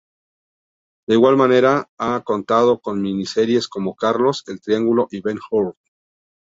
[1.07, 5.75] De igual manera ha contado con miniseries como Carlos, El Triángulo y Ben Hur.